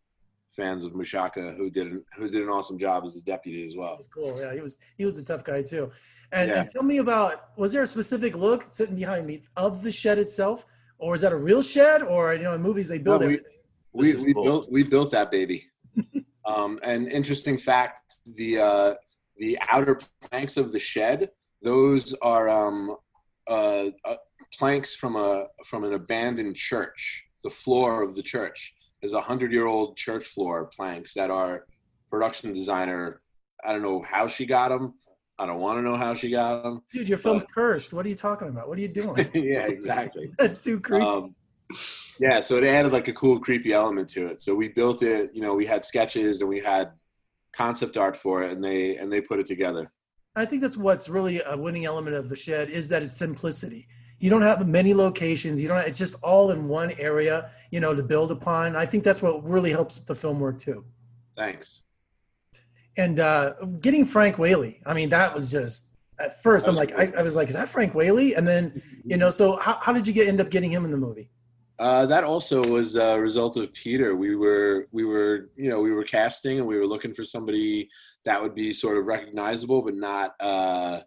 fans 0.58 0.84
of 0.84 0.92
Mushaka, 0.92 1.56
who 1.56 1.70
did 1.70 1.88
an, 1.88 2.04
who 2.18 2.28
did 2.28 2.42
an 2.42 2.50
awesome 2.50 2.78
job 2.78 3.06
as 3.06 3.16
the 3.16 3.22
deputy 3.22 3.66
as 3.66 3.78
well. 3.78 3.92
That 3.92 3.98
was 4.00 4.08
cool. 4.10 4.38
Yeah, 4.42 4.54
he 4.54 4.60
was 4.60 4.76
he 4.98 5.06
was 5.06 5.16
the 5.16 5.24
tough 5.24 5.46
guy 5.46 5.62
too. 5.62 5.90
And, 6.34 6.50
Yeah. 6.50 6.60
and 6.60 6.70
tell 6.70 6.84
me 6.84 6.98
about 6.98 7.58
was 7.58 7.72
there 7.72 7.84
a 7.84 7.88
specific 7.88 8.36
look 8.36 8.66
sitting 8.70 8.98
behind 8.98 9.26
me 9.26 9.46
of 9.56 9.82
the 9.84 9.92
shed 9.92 10.20
itself, 10.20 10.66
or 10.98 11.16
is 11.16 11.22
that 11.22 11.32
a 11.32 11.38
real 11.38 11.62
shed, 11.64 12.02
or 12.04 12.34
you 12.34 12.44
know 12.44 12.56
in 12.56 12.62
movies 12.62 12.90
they 12.90 12.98
build 12.98 13.22
No, 13.22 13.28
we- 13.28 13.34
everything? 13.36 13.54
we, 13.94 14.12
This 14.12 14.22
we 14.22 14.34
cool. 14.34 14.44
built 14.44 14.70
we 14.70 14.84
built 14.84 15.12
that 15.12 15.32
baby. 15.32 15.64
um, 16.46 16.78
and 16.84 17.08
interesting 17.10 17.58
fact: 17.58 18.18
the 18.26 18.60
uh, 18.60 18.94
the 19.38 19.58
outer 19.72 20.02
planks 20.30 20.58
of 20.58 20.72
the 20.74 20.80
shed, 20.80 21.30
those 21.62 22.14
are 22.22 22.50
um, 22.50 22.96
uh, 23.50 23.86
uh, 24.06 24.16
planks 24.54 24.96
from 24.96 25.16
a 25.16 25.46
from 25.66 25.84
an 25.84 25.94
abandoned 25.94 26.56
church. 26.56 27.26
The 27.44 27.50
floor 27.50 28.04
of 28.04 28.16
the 28.16 28.24
church 28.24 28.76
is 29.02 29.14
a 29.14 29.22
hundred 29.22 29.52
year 29.52 29.68
old 29.68 29.98
church 29.98 30.26
floor 30.26 30.70
planks 30.76 31.14
that 31.14 31.32
our 31.32 31.66
production 32.10 32.54
designer. 32.54 33.22
I 33.64 33.72
don't 33.72 33.82
know 33.82 34.02
how 34.02 34.28
she 34.28 34.46
got 34.46 34.70
them. 34.70 34.94
I 35.40 35.46
don't 35.46 35.60
want 35.60 35.78
to 35.78 35.82
know 35.84 35.98
how 35.98 36.14
she 36.14 36.32
got 36.32 36.64
them. 36.64 36.82
Dude, 36.92 37.10
your 37.10 37.18
film's 37.18 37.44
cursed. 37.44 37.94
What 37.94 38.06
are 38.06 38.10
you 38.10 38.16
talking 38.16 38.48
about? 38.48 38.68
What 38.68 38.78
are 38.78 38.82
you 38.82 38.88
doing? 38.88 39.30
yeah, 39.34 39.68
exactly. 39.68 40.32
That's 40.40 40.58
too 40.58 40.80
creepy. 40.80 41.06
um, 41.06 41.36
yeah, 42.20 42.40
so 42.40 42.58
it 42.58 42.64
added 42.64 42.92
like 42.92 43.08
a 43.08 43.14
cool, 43.14 43.40
creepy 43.40 43.74
element 43.74 44.10
to 44.10 44.28
it. 44.28 44.42
So 44.42 44.56
we 44.56 44.70
built 44.70 45.04
it. 45.04 45.32
You 45.34 45.42
know, 45.42 45.54
we 45.54 45.66
had 45.66 45.86
sketches 45.86 46.42
and 46.42 46.50
we 46.50 46.60
had 46.60 46.92
concept 47.56 47.98
art 47.98 48.16
for 48.16 48.44
it, 48.44 48.52
and 48.52 48.64
they 48.64 48.98
and 48.98 49.12
they 49.12 49.22
put 49.22 49.40
it 49.40 49.46
together. 49.46 49.92
I 50.38 50.46
think 50.46 50.62
that's 50.62 50.78
what's 50.78 51.10
really 51.10 51.42
a 51.42 51.58
winning 51.58 51.86
element 51.86 52.16
of 52.16 52.30
the 52.30 52.36
shed 52.36 52.70
is 52.70 52.88
that 52.90 53.04
it's 53.04 53.14
simplicity. 53.14 53.88
You 54.20 54.30
don't 54.30 54.42
have 54.42 54.68
many 54.68 54.94
locations. 54.94 55.62
You 55.62 55.68
don't. 55.68 55.78
Have, 55.78 55.88
It's 55.88 55.98
just 55.98 56.16
all 56.24 56.52
in 56.52 56.68
one 56.68 56.92
area. 56.98 57.52
You 57.72 57.80
know, 57.80 57.94
to 57.94 58.04
build 58.04 58.32
upon. 58.32 58.76
I 58.76 58.86
think 58.86 59.04
that's 59.04 59.22
what 59.22 59.44
really 59.44 59.72
helps 59.72 59.98
the 60.00 60.16
film 60.16 60.40
work 60.40 60.58
too. 60.58 60.86
Thanks. 61.36 61.84
And 62.98 63.20
uh, 63.20 63.54
getting 63.82 64.06
Frank 64.06 64.40
Whaley. 64.40 64.82
I 64.86 64.94
mean, 64.94 65.10
that 65.10 65.34
was 65.34 65.52
just 65.52 65.94
at 66.20 66.42
first. 66.42 66.68
I'm 66.68 66.76
like, 66.76 66.98
I, 66.98 67.12
I 67.18 67.22
was 67.22 67.36
like, 67.36 67.48
is 67.48 67.54
that 67.54 67.70
Frank 67.70 67.94
Whaley? 67.94 68.34
And 68.34 68.48
then, 68.48 68.82
you 69.04 69.18
know, 69.18 69.30
so 69.30 69.58
how, 69.58 69.74
how 69.76 69.94
did 69.94 70.08
you 70.08 70.14
get 70.14 70.28
end 70.28 70.42
up 70.42 70.50
getting 70.50 70.72
him 70.72 70.84
in 70.84 70.92
the 70.92 70.98
movie? 70.98 71.30
Uh, 71.80 72.08
that 72.08 72.24
also 72.24 72.64
was 72.64 72.96
a 72.96 73.20
result 73.20 73.56
of 73.56 73.72
Peter. 73.74 74.16
We 74.16 74.36
were 74.36 74.88
we 74.92 75.06
were 75.06 75.50
you 75.56 75.70
know 75.70 75.80
we 75.80 75.92
were 75.92 76.04
casting 76.04 76.58
and 76.58 76.68
we 76.68 76.78
were 76.78 76.88
looking 76.88 77.14
for 77.14 77.24
somebody 77.24 77.90
that 78.26 78.42
would 78.42 78.56
be 78.56 78.74
sort 78.74 78.98
of 78.98 79.06
recognizable, 79.06 79.84
but 79.84 79.94
not 79.94 80.34
uh, 80.40 81.02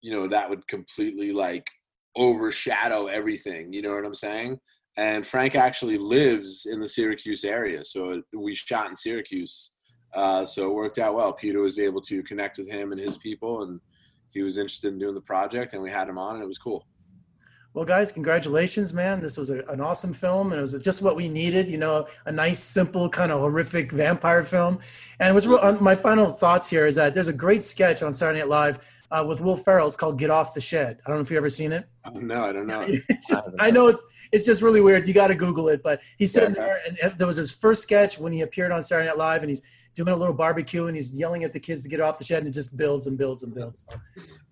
you 0.00 0.10
know 0.10 0.26
that 0.26 0.50
would 0.50 0.66
completely 0.66 1.32
like 1.32 1.70
overshadow 2.16 3.06
everything. 3.06 3.72
You 3.72 3.82
know 3.82 3.92
what 3.94 4.04
I'm 4.04 4.14
saying? 4.14 4.58
And 4.96 5.26
Frank 5.26 5.54
actually 5.54 5.98
lives 5.98 6.66
in 6.66 6.80
the 6.80 6.88
Syracuse 6.88 7.44
area, 7.44 7.84
so 7.84 8.22
we 8.32 8.54
shot 8.54 8.90
in 8.90 8.96
Syracuse. 8.96 9.70
Uh, 10.12 10.44
so 10.44 10.68
it 10.68 10.74
worked 10.74 10.98
out 10.98 11.14
well. 11.14 11.32
Peter 11.32 11.60
was 11.60 11.78
able 11.78 12.02
to 12.02 12.22
connect 12.24 12.58
with 12.58 12.68
him 12.68 12.92
and 12.92 13.00
his 13.00 13.16
people, 13.16 13.62
and 13.62 13.80
he 14.32 14.42
was 14.42 14.58
interested 14.58 14.92
in 14.92 14.98
doing 14.98 15.14
the 15.14 15.20
project, 15.20 15.72
and 15.72 15.82
we 15.82 15.90
had 15.90 16.08
him 16.08 16.18
on, 16.18 16.34
and 16.34 16.44
it 16.44 16.48
was 16.48 16.58
cool. 16.58 16.86
Well, 17.74 17.86
guys, 17.86 18.12
congratulations, 18.12 18.92
man. 18.92 19.20
This 19.20 19.38
was 19.38 19.48
a, 19.48 19.64
an 19.64 19.80
awesome 19.80 20.12
film, 20.12 20.52
and 20.52 20.58
it 20.58 20.60
was 20.60 20.74
just 20.82 21.00
what 21.00 21.16
we 21.16 21.26
needed. 21.26 21.70
You 21.70 21.78
know, 21.78 22.06
a 22.26 22.32
nice, 22.32 22.58
simple, 22.58 23.08
kind 23.08 23.32
of 23.32 23.40
horrific 23.40 23.92
vampire 23.92 24.42
film. 24.42 24.78
And 25.20 25.34
what's 25.34 25.46
real, 25.46 25.58
on 25.58 25.82
my 25.82 25.94
final 25.94 26.28
thoughts 26.28 26.68
here 26.68 26.86
is 26.86 26.96
that 26.96 27.14
there's 27.14 27.28
a 27.28 27.32
great 27.32 27.64
sketch 27.64 28.02
on 28.02 28.12
Saturday 28.12 28.40
Night 28.40 28.48
Live 28.48 28.78
uh, 29.10 29.24
with 29.26 29.40
Will 29.40 29.56
Ferrell. 29.56 29.88
It's 29.88 29.96
called 29.96 30.18
"Get 30.18 30.28
Off 30.28 30.52
the 30.52 30.60
Shed." 30.60 31.00
I 31.06 31.08
don't 31.08 31.18
know 31.18 31.22
if 31.22 31.30
you've 31.30 31.38
ever 31.38 31.48
seen 31.48 31.72
it. 31.72 31.88
Oh, 32.04 32.10
no, 32.10 32.44
I 32.44 32.52
don't 32.52 32.66
know. 32.66 32.82
It's 32.86 33.28
just, 33.28 33.48
I 33.58 33.70
know 33.70 33.86
it's, 33.86 34.02
it's 34.32 34.44
just 34.44 34.60
really 34.60 34.82
weird. 34.82 35.08
You 35.08 35.14
got 35.14 35.28
to 35.28 35.34
Google 35.34 35.70
it. 35.70 35.82
But 35.82 36.02
he's 36.18 36.30
sitting 36.30 36.52
there, 36.52 36.78
and 36.86 37.16
there 37.16 37.26
was 37.26 37.36
his 37.36 37.52
first 37.52 37.80
sketch 37.80 38.18
when 38.18 38.34
he 38.34 38.42
appeared 38.42 38.72
on 38.72 38.82
Saturday 38.82 39.08
Night 39.08 39.16
Live, 39.16 39.42
and 39.42 39.48
he's 39.48 39.62
doing 39.94 40.08
a 40.08 40.16
little 40.16 40.34
barbecue, 40.34 40.86
and 40.86 40.96
he's 40.96 41.14
yelling 41.14 41.44
at 41.44 41.52
the 41.52 41.60
kids 41.60 41.82
to 41.82 41.88
get 41.88 42.00
off 42.00 42.18
the 42.18 42.24
shed, 42.24 42.38
and 42.38 42.48
it 42.48 42.52
just 42.52 42.76
builds 42.76 43.06
and 43.06 43.18
builds 43.18 43.42
and 43.42 43.54
builds. 43.54 43.84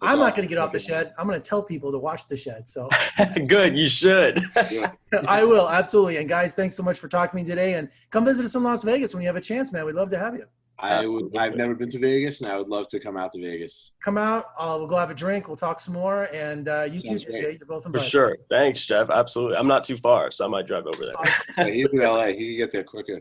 I'm 0.03 0.19
not 0.19 0.35
going 0.35 0.47
to 0.47 0.53
get 0.53 0.59
off 0.59 0.73
the 0.73 0.79
shed. 0.79 1.13
I'm 1.19 1.27
going 1.27 1.41
to 1.41 1.49
tell 1.49 1.63
people 1.63 1.91
to 1.93 1.99
watch 1.99 2.27
the 2.27 2.37
shed. 2.37 2.69
So 2.69 2.89
Good, 3.49 3.77
you 3.77 3.89
should. 3.89 4.41
I 5.27 5.45
will 5.45 5.69
absolutely. 5.69 6.17
And 6.19 6.29
guys, 6.29 6.55
thanks 6.55 6.77
so 6.77 6.83
much 6.83 6.99
for 6.99 7.09
talking 7.09 7.31
to 7.31 7.37
me 7.37 7.45
today. 7.45 7.75
And 7.75 7.89
come 8.11 8.25
visit 8.25 8.45
us 8.45 8.55
in 8.55 8.63
Las 8.63 8.83
Vegas 8.83 9.15
when 9.15 9.23
you 9.23 9.29
have 9.29 9.37
a 9.37 9.41
chance, 9.41 9.73
man. 9.73 9.85
We'd 9.85 9.95
love 9.95 10.11
to 10.11 10.19
have 10.19 10.35
you. 10.35 10.45
I 10.83 11.07
would. 11.07 11.37
I've 11.37 11.57
never 11.57 11.75
been 11.75 11.91
to 11.91 11.99
Vegas, 11.99 12.41
and 12.41 12.51
I 12.51 12.57
would 12.57 12.69
love 12.69 12.89
to 12.89 13.01
come 13.01 13.17
out 13.17 13.33
to 13.33 13.41
Vegas. 13.41 13.93
Come 14.03 14.17
out. 14.17 14.47
Uh, 14.59 14.77
we'll 14.79 14.87
go 14.87 14.97
have 14.97 15.11
a 15.11 15.15
drink. 15.15 15.47
We'll 15.47 15.57
talk 15.57 15.79
some 15.79 15.95
more. 15.95 16.29
And 16.33 16.69
uh, 16.69 16.89
you 16.91 17.01
too, 17.01 17.09
Sounds 17.09 17.25
great. 17.27 17.45
JJ. 17.45 17.59
You're 17.59 17.67
both 17.67 17.85
invited. 17.85 18.05
For 18.05 18.11
sure. 18.11 18.39
Thanks, 18.49 18.87
Jeff. 18.87 19.11
Absolutely. 19.11 19.57
I'm 19.57 19.69
not 19.69 19.85
too 19.85 19.97
far, 19.97 20.31
so 20.31 20.47
I 20.47 20.49
might 20.49 20.67
drive 20.67 20.87
over 20.87 21.05
there. 21.05 21.19
Awesome. 21.19 21.45
Yeah, 21.59 21.69
he's 21.69 21.89
in 21.89 21.99
LA. 21.99 22.29
He 22.29 22.57
can 22.57 22.57
get 22.57 22.73
there 22.73 22.85
quicker. 22.85 23.21